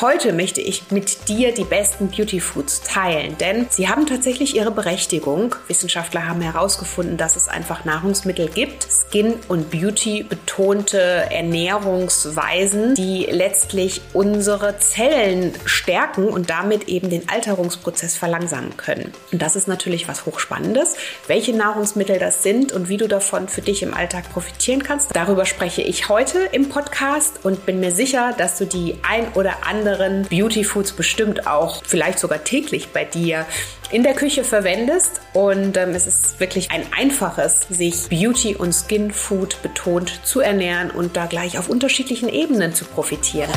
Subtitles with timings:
[0.00, 4.70] Heute möchte ich mit dir die besten Beauty Foods teilen, denn sie haben tatsächlich ihre
[4.70, 5.54] Berechtigung.
[5.68, 14.00] Wissenschaftler haben herausgefunden, dass es einfach Nahrungsmittel gibt, Skin- und Beauty betonte Ernährungsweisen, die letztlich
[14.12, 19.12] unsere Zellen stärken und damit eben den Alterungsprozess verlangsamen können.
[19.32, 20.96] Und das ist natürlich was hochspannendes.
[21.26, 25.44] Welche Nahrungsmittel das sind und wie du davon für dich im Alltag profitieren kannst, darüber
[25.44, 29.84] spreche ich heute im Podcast und bin mir sicher, dass du die ein oder andere
[29.94, 33.46] anderen Beauty Foods bestimmt auch vielleicht sogar täglich bei dir
[33.90, 35.20] in der Küche verwendest.
[35.32, 40.90] Und ähm, es ist wirklich ein einfaches, sich Beauty und Skin Food betont zu ernähren
[40.90, 43.50] und da gleich auf unterschiedlichen Ebenen zu profitieren.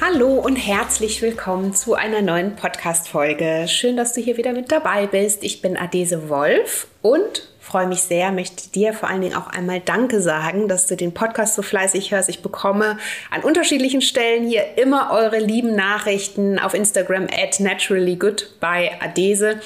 [0.00, 3.66] Hallo und herzlich willkommen zu einer neuen Podcast-Folge.
[3.68, 5.42] Schön, dass du hier wieder mit dabei bist.
[5.42, 9.80] Ich bin Adese Wolf und freue mich sehr, möchte dir vor allen Dingen auch einmal
[9.80, 12.28] Danke sagen, dass du den Podcast so fleißig hörst.
[12.28, 12.98] Ich bekomme
[13.32, 19.58] an unterschiedlichen Stellen hier immer eure lieben Nachrichten auf Instagram at naturallygood bei Adese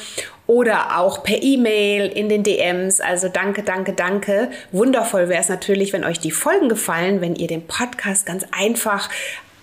[0.46, 3.02] oder auch per E-Mail in den DMs.
[3.02, 4.52] Also danke, danke, danke.
[4.72, 9.10] Wundervoll wäre es natürlich, wenn euch die Folgen gefallen, wenn ihr den Podcast ganz einfach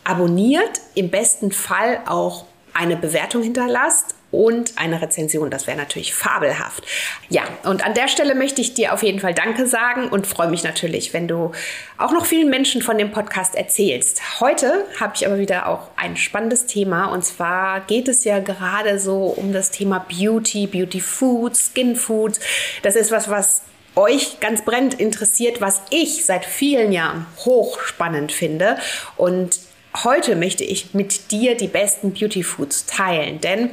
[0.03, 5.49] abonniert, im besten Fall auch eine Bewertung hinterlasst und eine Rezension.
[5.49, 6.83] Das wäre natürlich fabelhaft.
[7.29, 10.49] Ja, und an der Stelle möchte ich dir auf jeden Fall Danke sagen und freue
[10.49, 11.51] mich natürlich, wenn du
[11.97, 14.41] auch noch vielen Menschen von dem Podcast erzählst.
[14.41, 18.99] Heute habe ich aber wieder auch ein spannendes Thema und zwar geht es ja gerade
[18.99, 22.39] so um das Thema Beauty, Beauty Foods, Skin Foods.
[22.83, 23.61] Das ist was, was
[23.95, 28.77] euch ganz brennend interessiert, was ich seit vielen Jahren hochspannend finde
[29.15, 29.57] und
[30.03, 33.71] heute möchte ich mit dir die besten Beauty Foods teilen, denn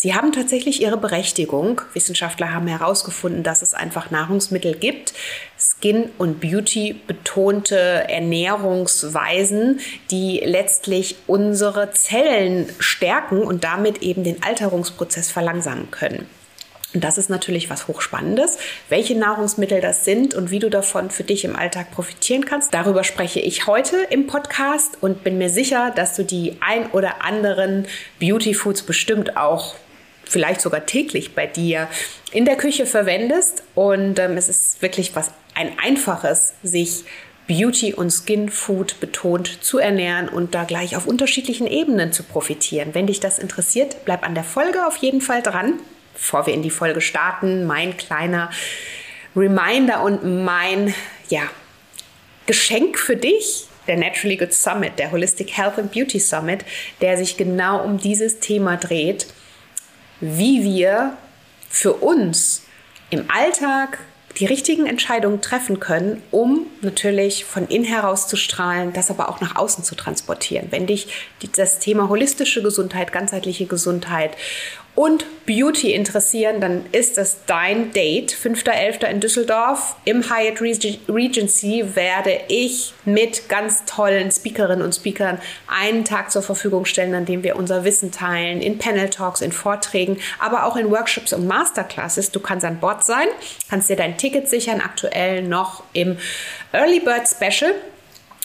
[0.00, 1.82] Sie haben tatsächlich ihre Berechtigung.
[1.92, 5.12] Wissenschaftler haben herausgefunden, dass es einfach Nahrungsmittel gibt,
[5.58, 15.30] Skin- und Beauty betonte Ernährungsweisen, die letztlich unsere Zellen stärken und damit eben den Alterungsprozess
[15.30, 16.24] verlangsamen können.
[16.94, 18.56] Und das ist natürlich was Hochspannendes.
[18.88, 23.04] Welche Nahrungsmittel das sind und wie du davon für dich im Alltag profitieren kannst, darüber
[23.04, 27.86] spreche ich heute im Podcast und bin mir sicher, dass du die ein oder anderen
[28.18, 29.74] Beauty Foods bestimmt auch
[30.30, 31.88] vielleicht sogar täglich bei dir
[32.32, 33.64] in der Küche verwendest.
[33.74, 37.04] Und ähm, es ist wirklich was ein einfaches, sich
[37.48, 42.90] Beauty und Skin Food betont zu ernähren und da gleich auf unterschiedlichen Ebenen zu profitieren.
[42.94, 45.80] Wenn dich das interessiert, bleib an der Folge auf jeden Fall dran.
[46.14, 48.50] Bevor wir in die Folge starten, mein kleiner
[49.34, 50.94] Reminder und mein
[51.28, 51.42] ja,
[52.46, 56.64] Geschenk für dich, der Naturally Good Summit, der Holistic Health and Beauty Summit,
[57.00, 59.26] der sich genau um dieses Thema dreht
[60.20, 61.16] wie wir
[61.68, 62.62] für uns
[63.10, 63.98] im Alltag
[64.38, 69.40] die richtigen Entscheidungen treffen können, um natürlich von innen heraus zu strahlen, das aber auch
[69.40, 70.68] nach außen zu transportieren.
[70.70, 71.08] Wenn dich
[71.56, 74.36] das Thema holistische Gesundheit, ganzheitliche Gesundheit
[75.00, 78.34] und Beauty interessieren, dann ist das dein Date.
[78.34, 79.06] 5.11.
[79.10, 86.30] in Düsseldorf im Hyatt Regency werde ich mit ganz tollen Speakerinnen und Speakern einen Tag
[86.30, 90.66] zur Verfügung stellen, an dem wir unser Wissen teilen, in Panel Talks, in Vorträgen, aber
[90.66, 92.30] auch in Workshops und Masterclasses.
[92.30, 93.28] Du kannst an Bord sein,
[93.70, 96.18] kannst dir dein Ticket sichern, aktuell noch im
[96.74, 97.72] Early Bird Special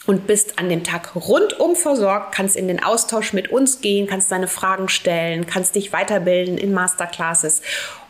[0.06, 4.32] und bist an dem Tag rundum versorgt, kannst in den Austausch mit uns gehen, kannst
[4.32, 7.62] deine Fragen stellen, kannst dich weiterbilden in Masterclasses.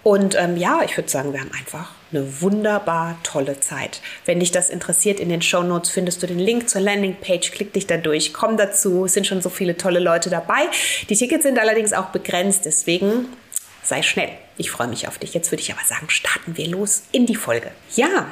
[0.03, 4.01] Und ähm, ja, ich würde sagen, wir haben einfach eine wunderbar tolle Zeit.
[4.25, 7.51] Wenn dich das interessiert, in den Show Notes findest du den Link zur Landingpage.
[7.51, 9.05] Klick dich da durch, komm dazu.
[9.05, 10.67] Es sind schon so viele tolle Leute dabei.
[11.09, 13.29] Die Tickets sind allerdings auch begrenzt, deswegen
[13.84, 14.29] sei schnell.
[14.57, 15.34] Ich freue mich auf dich.
[15.34, 17.72] Jetzt würde ich aber sagen, starten wir los in die Folge.
[17.95, 18.28] Ja,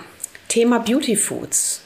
[0.47, 1.82] Thema Beauty Foods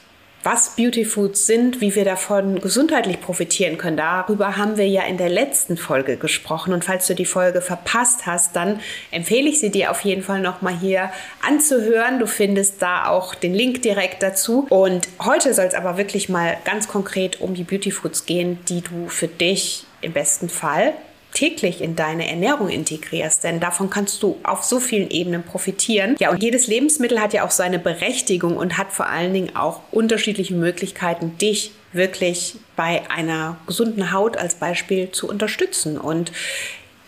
[0.50, 3.98] was Beauty Foods sind, wie wir davon gesundheitlich profitieren können.
[3.98, 6.72] Darüber haben wir ja in der letzten Folge gesprochen.
[6.72, 8.80] Und falls du die Folge verpasst hast, dann
[9.12, 11.12] empfehle ich sie dir auf jeden Fall nochmal hier
[11.46, 12.20] anzuhören.
[12.20, 14.66] Du findest da auch den Link direkt dazu.
[14.70, 18.80] Und heute soll es aber wirklich mal ganz konkret um die Beauty Foods gehen, die
[18.80, 20.94] du für dich im besten Fall
[21.34, 26.16] täglich in deine Ernährung integrierst, denn davon kannst du auf so vielen Ebenen profitieren.
[26.20, 29.82] Ja, und jedes Lebensmittel hat ja auch seine Berechtigung und hat vor allen Dingen auch
[29.92, 35.98] unterschiedliche Möglichkeiten, dich wirklich bei einer gesunden Haut als Beispiel zu unterstützen.
[35.98, 36.32] Und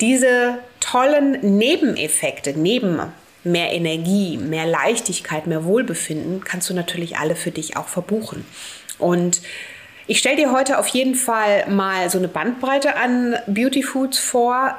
[0.02, 3.02] diese tollen Nebeneffekte, neben
[3.44, 8.46] mehr Energie, mehr Leichtigkeit, mehr Wohlbefinden, kannst du natürlich alle für dich auch verbuchen.
[8.98, 9.42] Und
[10.10, 14.76] ich stelle dir heute auf jeden Fall mal so eine Bandbreite an Beauty Foods vor,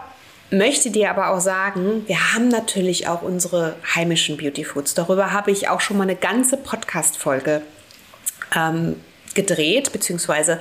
[0.50, 4.94] möchte dir aber auch sagen, wir haben natürlich auch unsere heimischen Beauty Foods.
[4.94, 7.62] Darüber habe ich auch schon mal eine ganze Podcast-Folge
[8.56, 8.96] ähm,
[9.34, 10.58] gedreht, beziehungsweise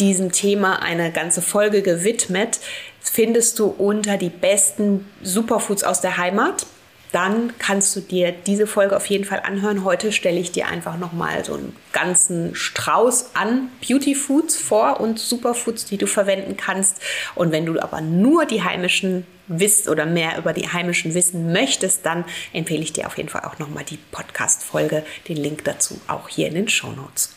[0.00, 2.58] diesem Thema eine ganze Folge gewidmet,
[3.00, 6.66] findest du unter die besten Superfoods aus der Heimat
[7.12, 9.84] dann kannst du dir diese Folge auf jeden Fall anhören.
[9.84, 15.18] Heute stelle ich dir einfach nochmal so einen ganzen Strauß an Beauty Foods vor und
[15.18, 17.00] Superfoods, die du verwenden kannst.
[17.34, 22.06] Und wenn du aber nur die heimischen wisst oder mehr über die heimischen wissen möchtest,
[22.06, 22.24] dann
[22.54, 25.04] empfehle ich dir auf jeden Fall auch nochmal die Podcast-Folge.
[25.28, 27.34] Den Link dazu auch hier in den Show Notes.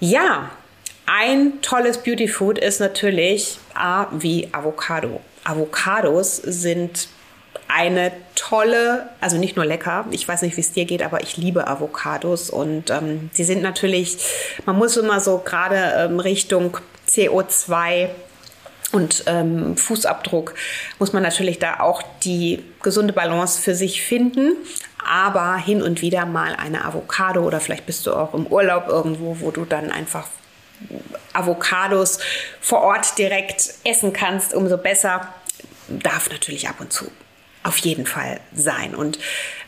[0.00, 0.50] Ja,
[1.06, 5.20] ein tolles Beauty Food ist natürlich A wie Avocado.
[5.44, 7.08] Avocados sind
[7.68, 11.36] eine tolle, also nicht nur lecker, ich weiß nicht, wie es dir geht, aber ich
[11.36, 14.18] liebe Avocados und ähm, die sind natürlich,
[14.64, 16.78] man muss immer so gerade ähm, Richtung
[17.08, 18.08] CO2
[18.90, 20.54] und ähm, Fußabdruck
[20.98, 24.56] muss man natürlich da auch die gesunde Balance für sich finden.
[25.06, 29.40] Aber hin und wieder mal eine Avocado oder vielleicht bist du auch im Urlaub irgendwo,
[29.40, 30.26] wo du dann einfach
[31.32, 32.18] Avocados
[32.60, 35.28] vor Ort direkt essen kannst, umso besser.
[35.88, 37.10] Darf natürlich ab und zu
[37.68, 38.94] auf jeden Fall sein.
[38.94, 39.18] Und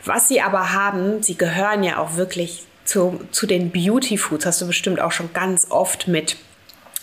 [0.03, 4.61] was sie aber haben, sie gehören ja auch wirklich zu, zu den Beauty Foods, hast
[4.61, 6.35] du bestimmt auch schon ganz oft mit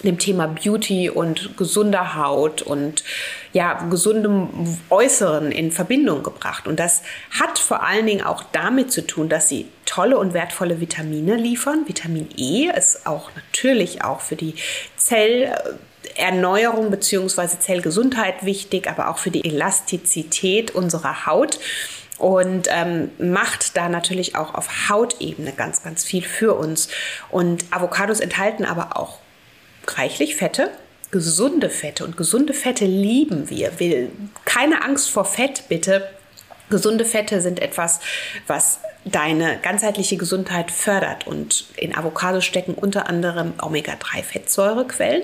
[0.03, 3.03] dem Thema Beauty und gesunder Haut und
[3.53, 6.69] ja, gesundem Äußeren in Verbindung gebracht.
[6.69, 7.03] Und das
[7.39, 11.85] hat vor allen Dingen auch damit zu tun, dass sie tolle und wertvolle Vitamine liefern.
[11.87, 14.55] Vitamin E ist auch natürlich auch für die
[14.97, 15.53] Zell
[16.19, 17.59] Erneuerung bzw.
[17.61, 21.59] Zellgesundheit wichtig, aber auch für die Elastizität unserer Haut
[22.19, 26.88] und ähm, macht da natürlich auch auf Hautebene ganz, ganz viel für uns.
[27.31, 29.19] Und Avocados enthalten aber auch
[29.87, 30.70] reichlich Fette,
[31.11, 32.05] gesunde Fette.
[32.05, 33.79] Und gesunde Fette lieben wir.
[33.79, 34.09] wir
[34.44, 36.09] keine Angst vor Fett, bitte.
[36.71, 38.00] Gesunde Fette sind etwas,
[38.47, 41.26] was deine ganzheitliche Gesundheit fördert.
[41.26, 45.22] Und in Avocados stecken unter anderem Omega-3-Fettsäurequellen,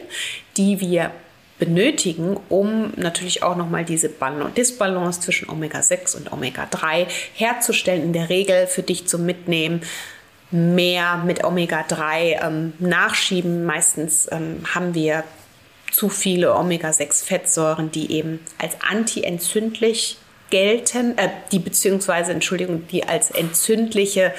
[0.56, 1.10] die wir
[1.58, 4.10] benötigen, um natürlich auch nochmal diese
[4.56, 8.02] Disbalance zwischen Omega-6 und Omega-3 herzustellen.
[8.02, 9.82] In der Regel für dich zum Mitnehmen
[10.50, 13.64] mehr mit Omega-3 ähm, nachschieben.
[13.64, 15.25] Meistens ähm, haben wir
[15.90, 20.19] zu viele Omega-6-Fettsäuren, die eben als antientzündlich
[20.50, 24.32] gelten, äh, die beziehungsweise, Entschuldigung, die als entzündliche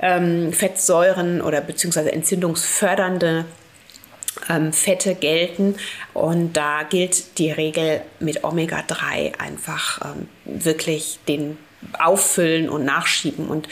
[0.00, 3.44] ähm, Fettsäuren oder beziehungsweise entzündungsfördernde
[4.48, 5.76] ähm, Fette gelten.
[6.12, 11.58] Und da gilt die Regel mit Omega-3 einfach ähm, wirklich den
[11.98, 13.48] Auffüllen und Nachschieben.
[13.48, 13.68] Und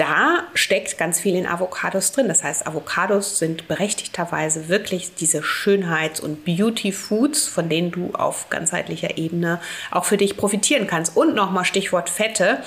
[0.00, 2.26] da steckt ganz viel in Avocados drin.
[2.26, 9.18] Das heißt, Avocados sind berechtigterweise wirklich diese Schönheits- und Beauty-Foods, von denen du auf ganzheitlicher
[9.18, 9.60] Ebene
[9.90, 11.18] auch für dich profitieren kannst.
[11.18, 12.62] Und nochmal Stichwort Fette.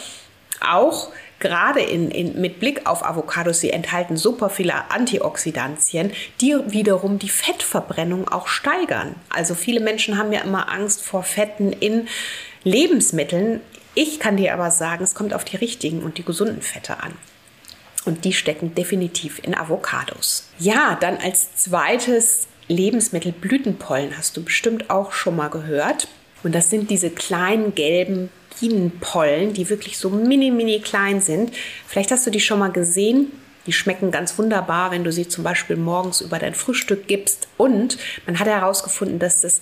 [0.61, 1.09] Auch
[1.39, 7.29] gerade in, in, mit Blick auf Avocados, sie enthalten super viele Antioxidantien, die wiederum die
[7.29, 9.15] Fettverbrennung auch steigern.
[9.29, 12.07] Also viele Menschen haben ja immer Angst vor Fetten in
[12.63, 13.61] Lebensmitteln.
[13.95, 17.13] Ich kann dir aber sagen, es kommt auf die richtigen und die gesunden Fette an.
[18.05, 20.49] Und die stecken definitiv in Avocados.
[20.59, 26.07] Ja, dann als zweites Lebensmittel Blütenpollen hast du bestimmt auch schon mal gehört.
[26.43, 28.29] Und das sind diese kleinen gelben
[28.59, 31.51] Bienenpollen, die wirklich so mini, mini klein sind.
[31.87, 33.31] Vielleicht hast du die schon mal gesehen.
[33.65, 37.47] Die schmecken ganz wunderbar, wenn du sie zum Beispiel morgens über dein Frühstück gibst.
[37.55, 39.61] Und man hat herausgefunden, dass das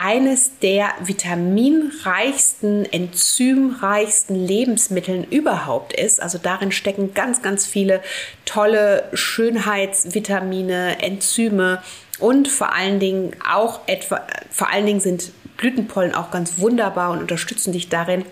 [0.00, 6.22] eines der vitaminreichsten, enzymreichsten Lebensmitteln überhaupt ist.
[6.22, 8.00] Also darin stecken ganz, ganz viele
[8.44, 11.82] tolle Schönheitsvitamine, Enzyme
[12.20, 17.18] und vor allen Dingen auch etwa, vor allen Dingen sind Blütenpollen auch ganz wunderbar und
[17.18, 18.24] unterstützen dich darin,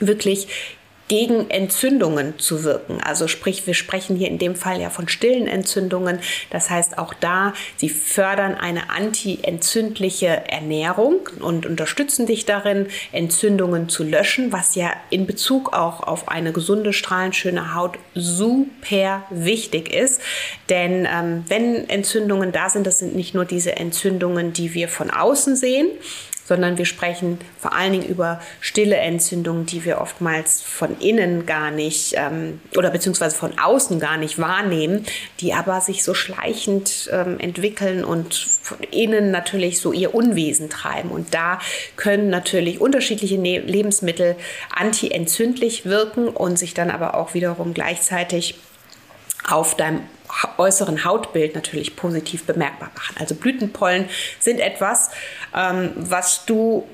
[0.00, 0.48] wirklich
[1.08, 3.00] gegen Entzündungen zu wirken.
[3.02, 6.18] Also sprich, wir sprechen hier in dem Fall ja von stillen Entzündungen.
[6.50, 14.02] Das heißt auch da, sie fördern eine antientzündliche Ernährung und unterstützen dich darin, Entzündungen zu
[14.02, 20.20] löschen, was ja in Bezug auch auf eine gesunde, strahlenschöne Haut super wichtig ist.
[20.68, 25.10] Denn ähm, wenn Entzündungen da sind, das sind nicht nur diese Entzündungen, die wir von
[25.10, 25.88] außen sehen,
[26.46, 31.70] sondern wir sprechen vor allen Dingen über stille Entzündungen, die wir oftmals von innen gar
[31.70, 35.04] nicht ähm, oder beziehungsweise von außen gar nicht wahrnehmen,
[35.40, 41.10] die aber sich so schleichend ähm, entwickeln und von innen natürlich so ihr Unwesen treiben.
[41.10, 41.58] Und da
[41.96, 44.36] können natürlich unterschiedliche ne Lebensmittel
[44.74, 48.54] antientzündlich wirken und sich dann aber auch wiederum gleichzeitig
[49.48, 50.00] auf deinem
[50.58, 53.16] äußeren Hautbild natürlich positiv bemerkbar machen.
[53.18, 55.10] Also Blütenpollen sind etwas,
[55.54, 56.86] ähm, was du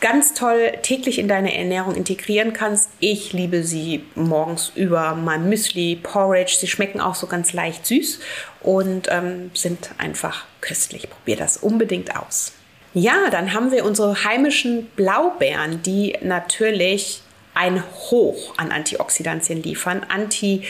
[0.00, 2.90] ganz toll täglich in deine Ernährung integrieren kannst.
[3.00, 6.56] Ich liebe sie morgens über mein Müsli, Porridge.
[6.58, 8.18] Sie schmecken auch so ganz leicht süß
[8.62, 11.08] und ähm, sind einfach köstlich.
[11.08, 12.52] Probier das unbedingt aus.
[12.92, 17.22] Ja, dann haben wir unsere heimischen Blaubeeren, die natürlich
[17.54, 20.04] ein Hoch an Antioxidantien liefern.
[20.08, 20.64] Antioxidantien,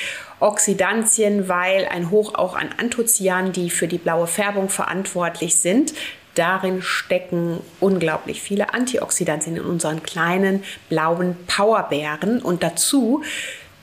[1.49, 5.93] weil ein Hoch auch an Anthocyanen, die für die blaue Färbung verantwortlich sind.
[6.35, 13.23] Darin stecken unglaublich viele Antioxidantien in unseren kleinen blauen Powerbeeren und dazu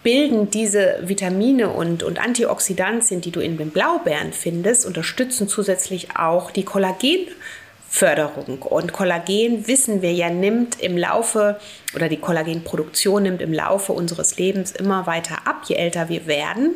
[0.01, 6.51] bilden diese Vitamine und, und Antioxidantien, die du in den Blaubeeren findest, unterstützen zusätzlich auch
[6.51, 7.27] die Kollagen
[7.89, 8.61] Förderung.
[8.61, 11.59] Und Kollagen, wissen wir ja, nimmt im Laufe
[11.95, 15.63] oder die Kollagenproduktion nimmt im Laufe unseres Lebens immer weiter ab.
[15.67, 16.75] Je älter wir werden,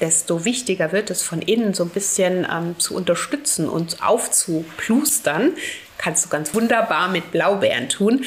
[0.00, 5.52] desto wichtiger wird es von innen so ein bisschen ähm, zu unterstützen und aufzuplustern.
[5.98, 8.24] Kannst du ganz wunderbar mit Blaubeeren tun.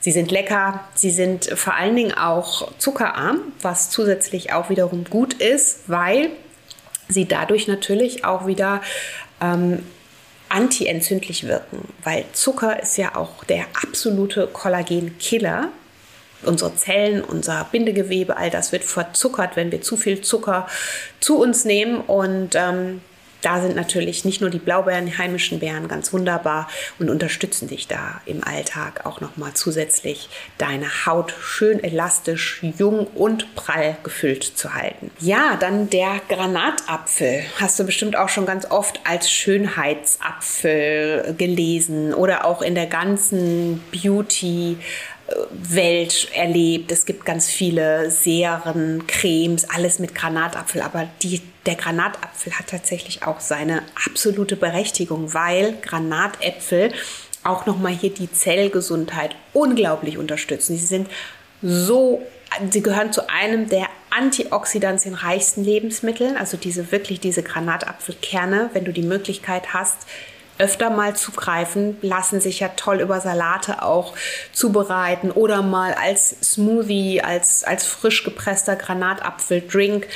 [0.00, 5.34] Sie sind lecker, sie sind vor allen Dingen auch zuckerarm, was zusätzlich auch wiederum gut
[5.34, 6.30] ist, weil
[7.08, 8.82] sie dadurch natürlich auch wieder
[9.40, 9.84] ähm,
[10.52, 15.68] antientzündlich wirken, weil Zucker ist ja auch der absolute Kollagenkiller.
[16.42, 20.66] Unsere Zellen, unser Bindegewebe, all das wird verzuckert, wenn wir zu viel Zucker
[21.20, 23.00] zu uns nehmen und ähm,
[23.42, 26.68] da sind natürlich nicht nur die Blaubeeren, die heimischen Beeren ganz wunderbar
[26.98, 33.54] und unterstützen dich da im Alltag auch nochmal zusätzlich deine Haut schön elastisch, jung und
[33.54, 35.10] prall gefüllt zu halten.
[35.18, 37.44] Ja, dann der Granatapfel.
[37.60, 43.82] Hast du bestimmt auch schon ganz oft als Schönheitsapfel gelesen oder auch in der ganzen
[43.90, 44.78] Beauty
[45.50, 46.92] Welt erlebt.
[46.92, 50.82] Es gibt ganz viele Serien, Cremes, alles mit Granatapfel.
[50.82, 56.92] Aber die, der Granatapfel hat tatsächlich auch seine absolute Berechtigung, weil Granatäpfel
[57.44, 60.76] auch nochmal hier die Zellgesundheit unglaublich unterstützen.
[60.76, 61.08] Sie sind
[61.62, 62.22] so,
[62.70, 69.02] sie gehören zu einem der antioxidantienreichsten Lebensmittel, also diese wirklich diese Granatapfelkerne, wenn du die
[69.02, 70.06] Möglichkeit hast,
[70.58, 74.14] öfter mal zugreifen, lassen sich ja toll über Salate auch
[74.52, 80.06] zubereiten oder mal als Smoothie, als, als frisch gepresster Granatapfeldrink.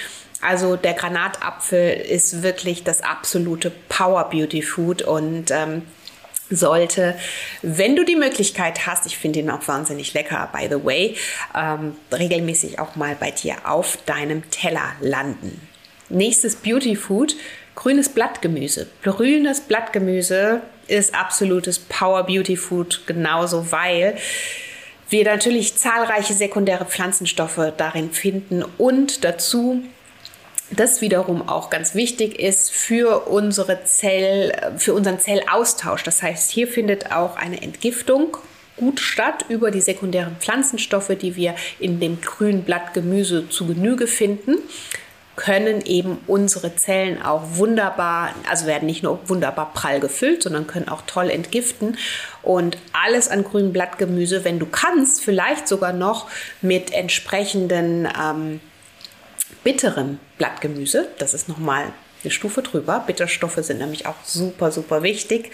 [0.46, 5.82] Also der Granatapfel ist wirklich das absolute Power Beauty Food und ähm,
[6.48, 7.18] sollte,
[7.62, 11.16] wenn du die Möglichkeit hast, ich finde ihn auch wahnsinnig lecker, by the way,
[11.52, 15.60] ähm, regelmäßig auch mal bei dir auf deinem Teller landen.
[16.10, 17.34] Nächstes Beauty Food
[17.74, 18.86] Grünes Blattgemüse.
[19.02, 24.16] Grünes Blattgemüse ist absolutes Power Beauty Food, genauso, weil
[25.10, 29.82] wir natürlich zahlreiche sekundäre Pflanzenstoffe darin finden und dazu
[30.70, 36.02] das wiederum auch ganz wichtig ist für unsere Zell, für unseren Zellaustausch.
[36.02, 38.36] Das heißt, hier findet auch eine Entgiftung
[38.76, 44.58] gut statt über die sekundären Pflanzenstoffe, die wir in dem grünen Blattgemüse zu Genüge finden
[45.36, 50.88] können eben unsere Zellen auch wunderbar, also werden nicht nur wunderbar prall gefüllt, sondern können
[50.88, 51.98] auch toll entgiften.
[52.42, 56.28] Und alles an grünem Blattgemüse, wenn du kannst, vielleicht sogar noch
[56.62, 58.60] mit entsprechenden ähm,
[59.66, 61.08] bitterem Blattgemüse.
[61.18, 61.92] Das ist nochmal
[62.22, 63.02] eine Stufe drüber.
[63.04, 65.50] Bitterstoffe sind nämlich auch super, super wichtig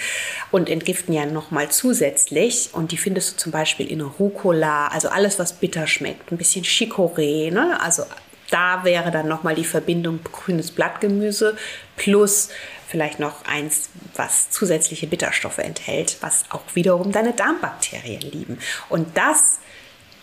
[0.50, 2.68] und entgiften ja nochmal zusätzlich.
[2.74, 6.30] Und die findest du zum Beispiel in Rucola, also alles, was bitter schmeckt.
[6.30, 7.80] Ein bisschen Chicorée, ne?
[7.80, 8.04] also
[8.50, 11.56] da wäre dann nochmal die Verbindung grünes Blattgemüse
[11.96, 12.50] plus
[12.86, 18.58] vielleicht noch eins, was zusätzliche Bitterstoffe enthält, was auch wiederum deine Darmbakterien lieben.
[18.90, 19.60] Und das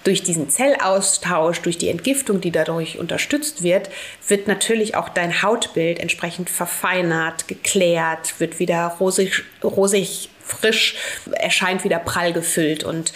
[0.03, 3.89] durch diesen Zellaustausch, durch die Entgiftung, die dadurch unterstützt wird,
[4.27, 10.95] wird natürlich auch dein Hautbild entsprechend verfeinert, geklärt, wird wieder rosig, rosig frisch,
[11.31, 13.13] erscheint wieder prall gefüllt und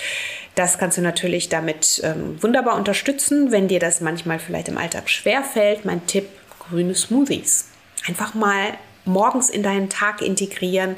[0.55, 5.09] das kannst du natürlich damit ähm, wunderbar unterstützen, wenn dir das manchmal vielleicht im Alltag
[5.09, 5.83] schwer fällt.
[5.83, 6.27] Mein Tipp,
[6.59, 7.69] grüne Smoothies.
[8.07, 10.95] Einfach mal morgens in deinen Tag integrieren.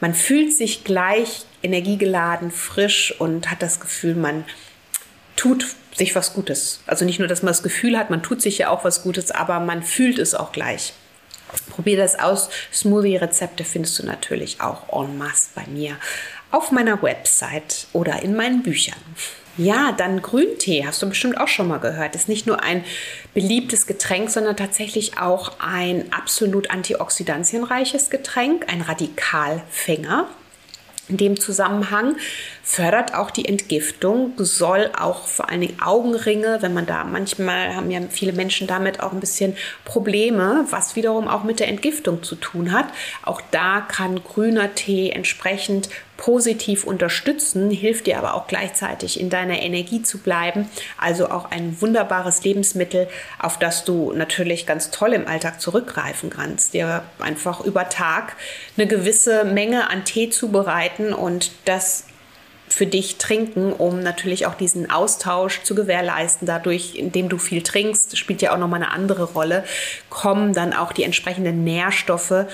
[0.00, 4.44] Man fühlt sich gleich energiegeladen, frisch und hat das Gefühl, man
[5.42, 6.78] tut sich was Gutes.
[6.86, 9.32] Also nicht nur, dass man das Gefühl hat, man tut sich ja auch was Gutes,
[9.32, 10.92] aber man fühlt es auch gleich.
[11.68, 12.48] Probier das aus.
[12.72, 15.96] Smoothie-Rezepte findest du natürlich auch en masse bei mir
[16.52, 19.00] auf meiner Website oder in meinen Büchern.
[19.56, 22.14] Ja, dann Grüntee, hast du bestimmt auch schon mal gehört.
[22.14, 22.84] Ist nicht nur ein
[23.34, 30.28] beliebtes Getränk, sondern tatsächlich auch ein absolut antioxidantienreiches Getränk, ein Radikalfänger.
[31.08, 32.16] In dem Zusammenhang
[32.62, 37.90] fördert auch die Entgiftung, soll auch vor allen Dingen Augenringe, wenn man da manchmal haben
[37.90, 42.36] ja viele Menschen damit auch ein bisschen Probleme, was wiederum auch mit der Entgiftung zu
[42.36, 42.86] tun hat.
[43.24, 45.88] Auch da kann grüner Tee entsprechend
[46.22, 50.68] positiv unterstützen, hilft dir aber auch gleichzeitig in deiner Energie zu bleiben.
[50.96, 53.08] Also auch ein wunderbares Lebensmittel,
[53.40, 56.74] auf das du natürlich ganz toll im Alltag zurückgreifen kannst.
[56.74, 58.36] Dir einfach über Tag
[58.76, 62.04] eine gewisse Menge an Tee zubereiten und das
[62.68, 66.46] für dich trinken, um natürlich auch diesen Austausch zu gewährleisten.
[66.46, 69.64] Dadurch, indem du viel trinkst, spielt ja auch nochmal eine andere Rolle,
[70.08, 72.46] kommen dann auch die entsprechenden Nährstoffe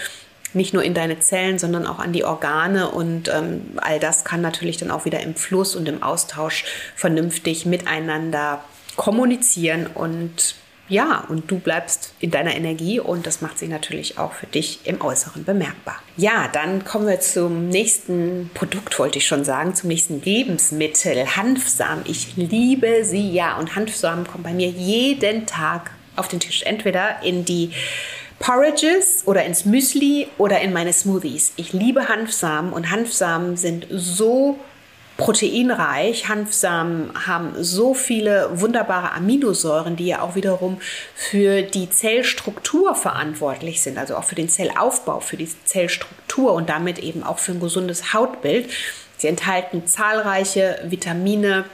[0.55, 2.91] nicht nur in deine Zellen, sondern auch an die Organe.
[2.91, 6.65] Und ähm, all das kann natürlich dann auch wieder im Fluss und im Austausch
[6.97, 8.63] vernünftig miteinander
[8.97, 10.57] kommunizieren und
[10.89, 14.81] ja, und du bleibst in deiner Energie und das macht sich natürlich auch für dich
[14.85, 15.97] im Äußeren bemerkbar.
[16.17, 22.05] Ja, dann kommen wir zum nächsten Produkt, wollte ich schon sagen, zum nächsten Lebensmittel, Hanfsamen.
[22.07, 27.23] Ich liebe sie, ja, und Hanfsamen kommen bei mir jeden Tag auf den Tisch, entweder
[27.23, 27.73] in die
[28.39, 31.53] Porridges oder ins Müsli oder in meine Smoothies.
[31.57, 34.59] Ich liebe Hanfsamen und Hanfsamen sind so
[35.17, 36.29] proteinreich.
[36.29, 40.81] Hanfsamen haben so viele wunderbare Aminosäuren, die ja auch wiederum
[41.15, 47.01] für die Zellstruktur verantwortlich sind, also auch für den Zellaufbau, für die Zellstruktur und damit
[47.01, 48.71] eben auch für ein gesundes Hautbild.
[49.17, 51.65] Sie enthalten zahlreiche Vitamine,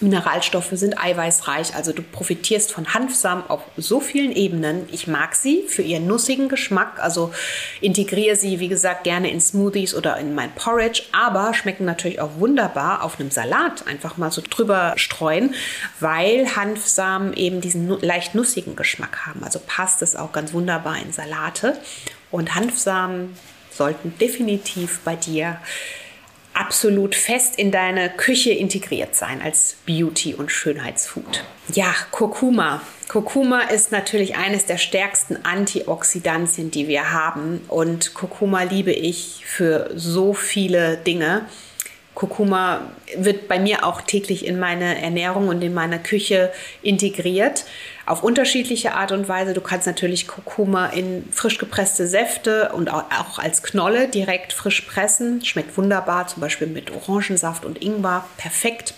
[0.00, 4.88] Mineralstoffe sind eiweißreich, also du profitierst von Hanfsamen auf so vielen Ebenen.
[4.92, 7.32] Ich mag sie für ihren nussigen Geschmack, also
[7.80, 12.36] integriere sie, wie gesagt, gerne in Smoothies oder in mein Porridge, aber schmecken natürlich auch
[12.38, 13.86] wunderbar auf einem Salat.
[13.86, 15.54] Einfach mal so drüber streuen,
[16.00, 19.42] weil Hanfsamen eben diesen leicht nussigen Geschmack haben.
[19.42, 21.78] Also passt es auch ganz wunderbar in Salate.
[22.30, 23.36] Und Hanfsamen
[23.70, 25.58] sollten definitiv bei dir
[26.58, 31.44] absolut fest in deine Küche integriert sein als Beauty- und Schönheitsfood.
[31.72, 32.80] Ja, Kurkuma.
[33.08, 37.60] Kurkuma ist natürlich eines der stärksten Antioxidantien, die wir haben.
[37.68, 41.46] Und Kurkuma liebe ich für so viele Dinge.
[42.18, 42.80] Kurkuma
[43.16, 47.64] wird bei mir auch täglich in meine Ernährung und in meine Küche integriert.
[48.06, 49.54] Auf unterschiedliche Art und Weise.
[49.54, 55.44] Du kannst natürlich Kurkuma in frisch gepresste Säfte und auch als Knolle direkt frisch pressen.
[55.44, 58.24] Schmeckt wunderbar, zum Beispiel mit Orangensaft und Ingwer.
[58.36, 58.94] Perfekt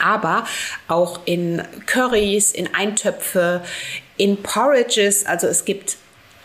[0.00, 0.44] aber
[0.88, 3.62] auch in Currys, in Eintöpfe,
[4.16, 5.24] in Porridges.
[5.24, 5.98] Also es gibt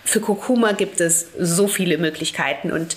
[0.05, 2.95] für Kurkuma gibt es so viele Möglichkeiten und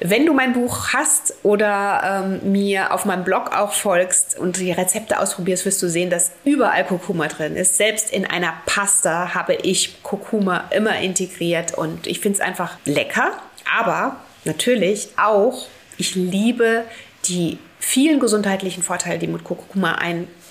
[0.00, 4.72] wenn du mein Buch hast oder ähm, mir auf meinem Blog auch folgst und die
[4.72, 7.76] Rezepte ausprobierst, wirst du sehen, dass überall Kurkuma drin ist.
[7.76, 13.32] Selbst in einer Pasta habe ich Kurkuma immer integriert und ich finde es einfach lecker.
[13.78, 15.66] Aber natürlich auch,
[15.98, 16.84] ich liebe
[17.26, 19.96] die vielen gesundheitlichen Vorteile, die mit Kurkuma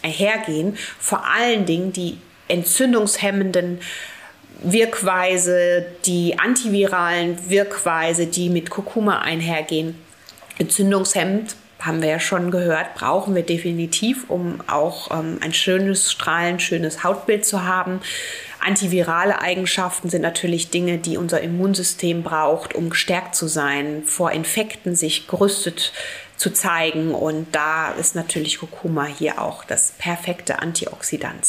[0.03, 0.77] einhergehen.
[0.99, 3.79] Vor allen Dingen die entzündungshemmenden
[4.61, 9.95] Wirkweise, die antiviralen Wirkweise, die mit Kurkuma einhergehen.
[10.57, 16.61] Entzündungshemmend, haben wir ja schon gehört, brauchen wir definitiv, um auch ähm, ein schönes, strahlend,
[16.61, 18.01] schönes Hautbild zu haben.
[18.59, 24.95] Antivirale Eigenschaften sind natürlich Dinge, die unser Immunsystem braucht, um gestärkt zu sein, vor Infekten
[24.95, 25.93] sich gerüstet
[26.35, 27.13] zu zeigen.
[27.13, 31.45] Und da ist natürlich Kurkuma hier auch das perfekte Antioxidant.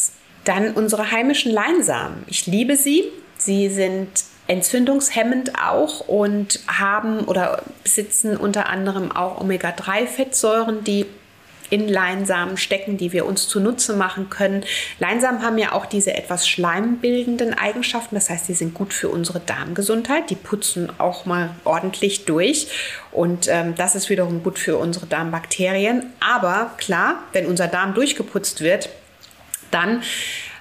[0.51, 2.25] Dann unsere heimischen Leinsamen.
[2.27, 3.05] Ich liebe sie.
[3.39, 4.09] Sie sind
[4.49, 11.07] entzündungshemmend auch und haben oder besitzen unter anderem auch Omega-3-Fettsäuren, die
[11.71, 14.65] in Leinsamen stecken, die wir uns zunutze machen können.
[14.99, 19.39] Leinsamen haben ja auch diese etwas schleimbildenden Eigenschaften, das heißt, sie sind gut für unsere
[19.39, 22.67] Darmgesundheit, die putzen auch mal ordentlich durch
[23.13, 26.13] und ähm, das ist wiederum gut für unsere Darmbakterien.
[26.19, 28.89] Aber klar, wenn unser Darm durchgeputzt wird,
[29.71, 30.03] dann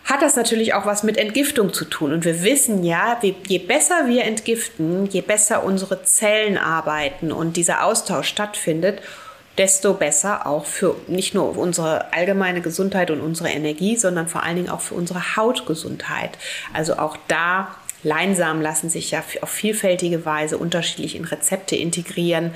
[0.05, 2.13] hat das natürlich auch was mit Entgiftung zu tun.
[2.13, 7.83] Und wir wissen ja, je besser wir entgiften, je besser unsere Zellen arbeiten und dieser
[7.83, 9.01] Austausch stattfindet,
[9.59, 14.55] desto besser auch für nicht nur unsere allgemeine Gesundheit und unsere Energie, sondern vor allen
[14.55, 16.37] Dingen auch für unsere Hautgesundheit.
[16.73, 22.53] Also auch da Leinsamen lassen sich ja auf vielfältige Weise unterschiedlich in Rezepte integrieren,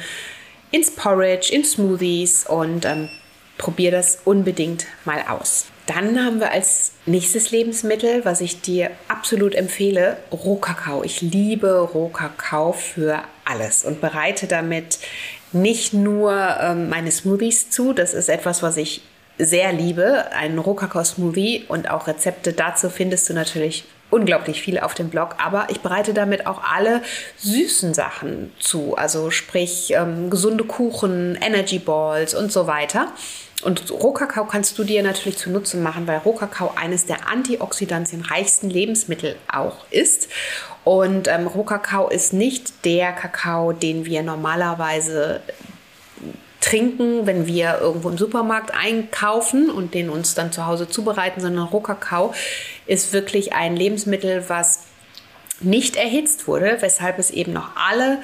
[0.71, 3.09] ins Porridge, in Smoothies und ähm,
[3.57, 5.65] probier das unbedingt mal aus.
[5.85, 11.03] Dann haben wir als nächstes Lebensmittel, was ich dir absolut empfehle, Rohkakao.
[11.03, 14.99] Ich liebe Rohkakao für alles und bereite damit
[15.51, 17.93] nicht nur ähm, meine Smoothies zu.
[17.93, 19.01] Das ist etwas, was ich
[19.37, 25.09] sehr liebe, einen Rohkakao-Smoothie und auch Rezepte dazu findest du natürlich unglaublich viel auf dem
[25.09, 27.01] Blog, aber ich bereite damit auch alle
[27.37, 33.07] süßen Sachen zu, also sprich ähm, gesunde Kuchen, Energy Balls und so weiter.
[33.63, 39.77] Und Rohkakao kannst du dir natürlich zunutze machen, weil Rohkakao eines der antioxidantienreichsten Lebensmittel auch
[39.89, 40.27] ist.
[40.83, 45.39] Und ähm, Rohkakao ist nicht der Kakao, den wir normalerweise
[46.63, 51.67] trinken, wenn wir irgendwo im Supermarkt einkaufen und den uns dann zu Hause zubereiten, sondern
[51.67, 52.33] Rohkakao
[52.85, 54.85] ist wirklich ein Lebensmittel, was
[55.59, 58.19] nicht erhitzt wurde, weshalb es eben noch alle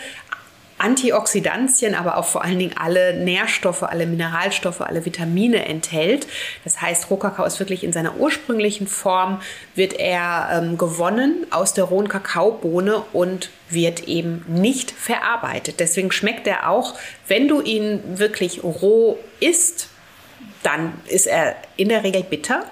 [0.79, 6.27] Antioxidantien, aber auch vor allen Dingen alle Nährstoffe, alle Mineralstoffe, alle Vitamine enthält.
[6.63, 9.41] Das heißt, Rohkakao ist wirklich in seiner ursprünglichen Form,
[9.75, 15.79] wird er ähm, gewonnen aus der rohen Kakaobohne und wird eben nicht verarbeitet.
[15.79, 16.95] Deswegen schmeckt er auch,
[17.27, 19.89] wenn du ihn wirklich roh isst,
[20.63, 22.65] dann ist er in der Regel bitter.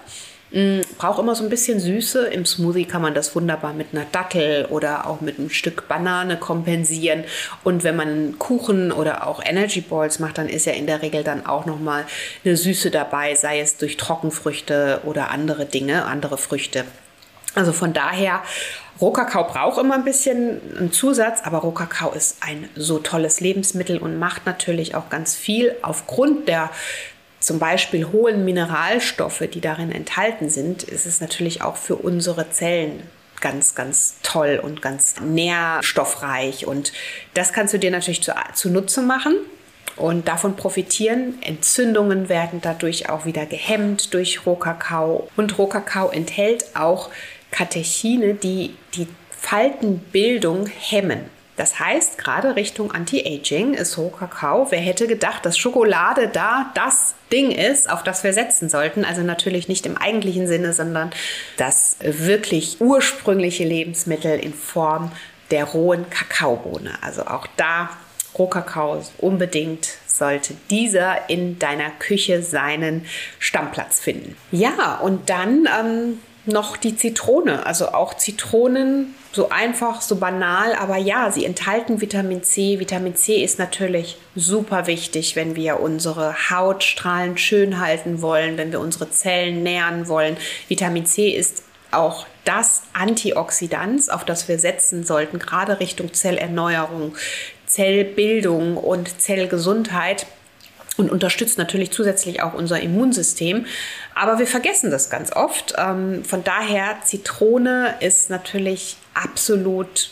[0.52, 2.28] Mm, braucht immer so ein bisschen Süße.
[2.28, 6.38] Im Smoothie kann man das wunderbar mit einer Dattel oder auch mit einem Stück Banane
[6.38, 7.26] kompensieren.
[7.64, 11.24] Und wenn man Kuchen oder auch Energy Balls macht, dann ist ja in der Regel
[11.24, 12.06] dann auch nochmal
[12.46, 16.86] eine Süße dabei, sei es durch Trockenfrüchte oder andere Dinge, andere Früchte.
[17.56, 18.42] Also von daher,
[19.02, 24.18] Rohkakao braucht immer ein bisschen einen Zusatz, aber Rohkakao ist ein so tolles Lebensmittel und
[24.18, 26.70] macht natürlich auch ganz viel aufgrund der
[27.48, 33.04] zum Beispiel hohen Mineralstoffe, die darin enthalten sind, ist es natürlich auch für unsere Zellen
[33.40, 36.68] ganz, ganz toll und ganz nährstoffreich.
[36.68, 36.92] Und
[37.36, 39.38] das kannst du dir natürlich zu, zunutze machen
[39.96, 41.42] und davon profitieren.
[41.42, 45.30] Entzündungen werden dadurch auch wieder gehemmt durch Rohkakao.
[45.38, 47.10] Und Rohkakao enthält auch
[47.52, 51.37] Katechine, die die Faltenbildung hemmen.
[51.58, 54.68] Das heißt, gerade Richtung Anti-Aging ist Rohkakao.
[54.70, 59.04] Wer hätte gedacht, dass Schokolade da das Ding ist, auf das wir setzen sollten?
[59.04, 61.10] Also natürlich nicht im eigentlichen Sinne, sondern
[61.58, 65.12] das wirklich ursprüngliche Lebensmittel in Form
[65.50, 66.92] der rohen Kakaobohne.
[67.02, 67.90] Also auch da
[68.38, 73.06] Rohkakao unbedingt sollte dieser in deiner Küche seinen
[73.40, 74.36] Stammplatz finden.
[74.52, 77.66] Ja, und dann ähm, noch die Zitrone.
[77.66, 82.80] Also auch Zitronen so einfach, so banal, aber ja, sie enthalten Vitamin C.
[82.80, 88.80] Vitamin C ist natürlich super wichtig, wenn wir unsere Hautstrahlen schön halten wollen, wenn wir
[88.80, 90.38] unsere Zellen nähren wollen.
[90.68, 97.16] Vitamin C ist auch das Antioxidant, auf das wir setzen sollten, gerade Richtung Zellerneuerung,
[97.66, 100.26] Zellbildung und Zellgesundheit
[100.98, 103.66] und unterstützt natürlich zusätzlich auch unser Immunsystem.
[104.16, 105.76] Aber wir vergessen das ganz oft.
[105.78, 110.10] Ähm, von daher, Zitrone ist natürlich absolut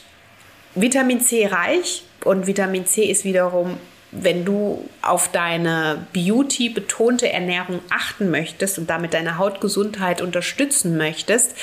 [0.76, 3.78] Vitamin C reich und Vitamin C ist wiederum
[4.17, 11.56] wenn du auf deine Beauty betonte Ernährung achten möchtest und damit deine Hautgesundheit unterstützen möchtest,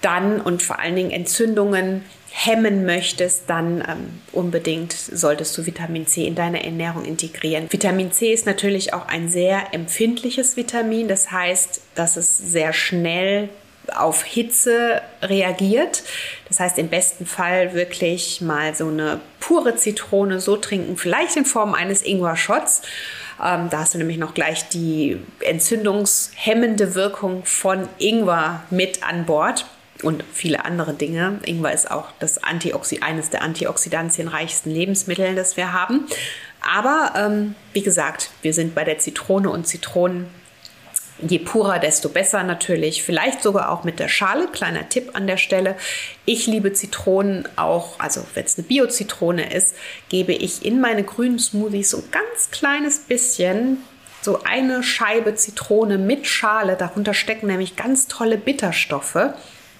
[0.00, 2.04] dann und vor allen Dingen Entzündungen
[2.38, 7.72] hemmen möchtest, dann ähm, unbedingt solltest du Vitamin C in deine Ernährung integrieren.
[7.72, 13.48] Vitamin C ist natürlich auch ein sehr empfindliches Vitamin, das heißt, dass es sehr schnell
[13.94, 16.02] auf Hitze reagiert.
[16.48, 21.46] Das heißt, im besten Fall wirklich mal so eine pure Zitrone so trinken, vielleicht in
[21.46, 22.82] Form eines Ingwer-Shots.
[23.42, 29.64] Ähm, da hast du nämlich noch gleich die entzündungshemmende Wirkung von Ingwer mit an Bord
[30.02, 31.40] und viele andere Dinge.
[31.44, 36.06] Ingwer ist auch das Antioxi eines der antioxidantienreichsten Lebensmittel, das wir haben.
[36.60, 40.26] Aber ähm, wie gesagt, wir sind bei der Zitrone und Zitronen.
[41.20, 43.02] Je purer, desto besser natürlich.
[43.02, 44.48] Vielleicht sogar auch mit der Schale.
[44.48, 45.76] Kleiner Tipp an der Stelle.
[46.26, 49.76] Ich liebe Zitronen auch, also wenn es eine Bio-Zitrone ist,
[50.10, 53.78] gebe ich in meine grünen Smoothies so ein ganz kleines bisschen
[54.20, 56.76] so eine Scheibe Zitrone mit Schale.
[56.76, 59.30] Darunter stecken nämlich ganz tolle Bitterstoffe.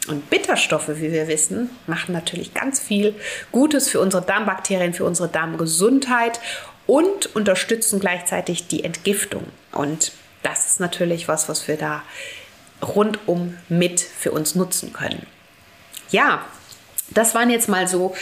[0.08, 3.14] Und Bitterstoffe, wie wir wissen, machen natürlich ganz viel
[3.52, 6.40] Gutes für unsere Darmbakterien, für unsere Darmgesundheit
[6.86, 9.44] und unterstützen gleichzeitig die Entgiftung.
[9.72, 12.02] Und das ist natürlich was, was wir da
[12.82, 15.26] rundum mit für uns nutzen können.
[16.10, 16.44] Ja,
[17.10, 18.14] das waren jetzt mal so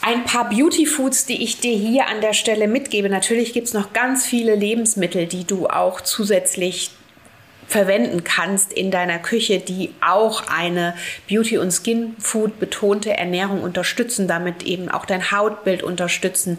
[0.00, 3.08] ein paar Beauty Foods, die ich dir hier an der Stelle mitgebe.
[3.08, 6.90] Natürlich gibt es noch ganz viele Lebensmittel, die du auch zusätzlich
[7.68, 10.94] verwenden kannst in deiner Küche, die auch eine
[11.28, 16.58] Beauty- und Skin-Food betonte Ernährung unterstützen, damit eben auch dein Hautbild unterstützen.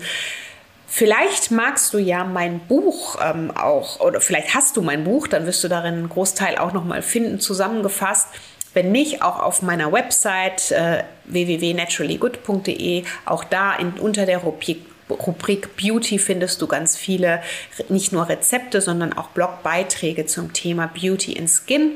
[0.87, 5.45] Vielleicht magst du ja mein Buch ähm, auch, oder vielleicht hast du mein Buch, dann
[5.47, 8.27] wirst du darin einen Großteil auch nochmal finden, zusammengefasst.
[8.75, 15.75] Wenn nicht, auch auf meiner Website äh, www.naturallygood.de, auch da in, unter der Rubrik Rubrik
[15.75, 17.41] Beauty findest du ganz viele,
[17.89, 21.91] nicht nur Rezepte, sondern auch Blogbeiträge zum Thema Beauty in Skin.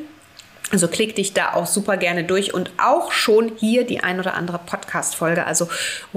[0.71, 4.34] Also klick dich da auch super gerne durch und auch schon hier die ein oder
[4.34, 5.67] andere Podcast-Folge, also